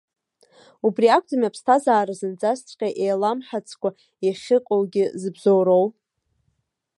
Убри 0.85 1.07
акәӡами 1.15 1.47
аԥсҭазаара 1.49 2.13
зынӡаҵәҟьа 2.19 2.89
еиламҳацкәа 3.03 3.89
иахьыҟоугьы 4.25 5.05
зыбзоуроу?! 5.21 5.85